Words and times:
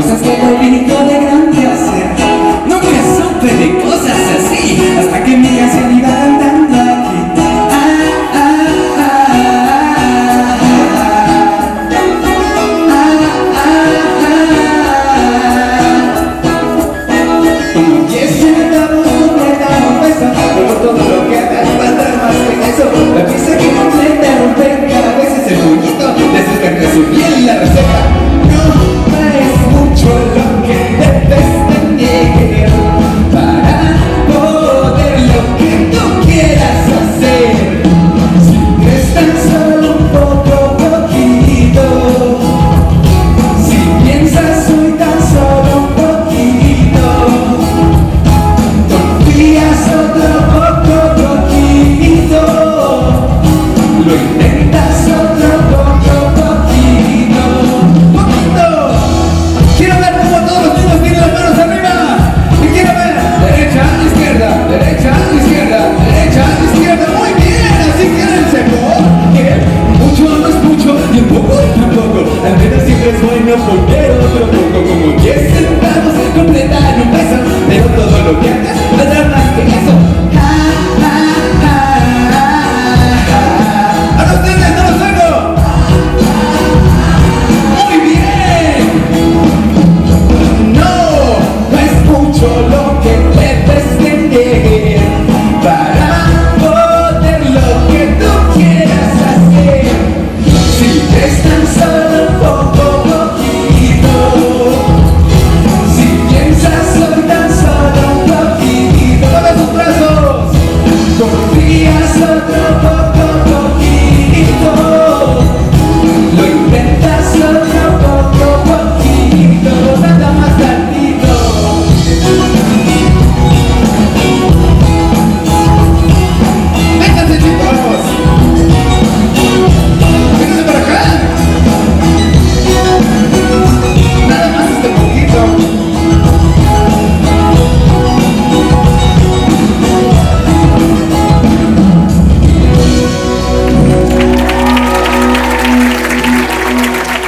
세상에 0.00 0.41
solteros, 73.66 74.24
pero 74.32 74.46
poco 74.46 74.78
como 74.88 75.06
10 75.20 75.52
centavos 75.54 76.14
completar 76.34 76.94
un 77.02 77.10
peso, 77.10 77.36
pero 77.68 77.84
todo 77.86 78.16
lo 78.32 78.40
que 78.40 78.48
hagas 78.50 78.76
no 78.90 79.04
dará 79.04 79.28
más 79.28 79.46
que 79.54 79.62
eso. 79.62 79.94
Ja, 80.32 80.52
ja, 81.02 81.16
ja, 81.62 81.76
Ahora 84.18 84.32
ustedes 84.34 84.70
no 84.76 84.82
lo 84.82 84.92
salgo. 84.98 85.30
Muy 87.84 87.96
bien. 88.08 88.80
No, 90.74 90.94
no 91.70 91.76
es 91.78 91.94
mucho 92.06 92.46
lo 92.68 92.82
que 93.02 93.12
te 93.38 93.48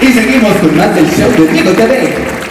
Y 0.00 0.12
seguimos 0.12 0.52
con 0.56 0.76
más 0.76 0.94
del 0.94 1.06
show 1.10 1.30
de 1.32 1.52
Diego 1.52 1.70
TV. 1.72 2.43